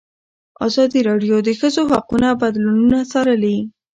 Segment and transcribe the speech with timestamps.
[0.67, 3.57] ازادي راډیو د د ښځو حقونه بدلونونه څارلي.